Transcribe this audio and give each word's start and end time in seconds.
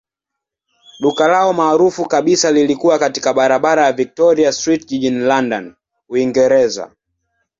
Duka 0.99 1.27
lao 1.27 1.53
maarufu 1.53 2.05
kabisa 2.07 2.51
lilikuwa 2.51 2.99
katika 2.99 3.33
barabara 3.33 3.85
ya 3.85 3.93
Victoria 3.93 4.51
Street 4.51 4.85
jijini 4.87 5.19
London, 5.19 5.75
Uingereza. 6.09 6.91